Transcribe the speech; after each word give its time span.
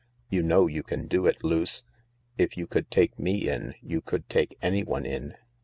You 0.31 0.41
know 0.41 0.65
you 0.65 0.81
can 0.81 1.05
do 1.07 1.27
it, 1.27 1.43
Luce. 1.43 1.83
If 2.35 2.57
you 2.57 2.65
could 2.65 2.89
take 2.89 3.19
me 3.19 3.47
in 3.47 3.75
you 3.83 4.01
could 4.01 4.27
take 4.29 4.57
anyone 4.59 5.05
in. 5.05 5.35